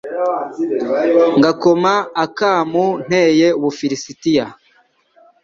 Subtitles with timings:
[1.37, 1.93] ngakoma
[2.23, 4.33] akamu nteye Ubufilisiti»